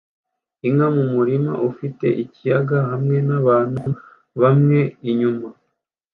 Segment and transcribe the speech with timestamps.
[0.67, 3.87] inka mu murima ufite ikiyaga hamwe nabantu
[4.41, 5.47] bamwe inyuma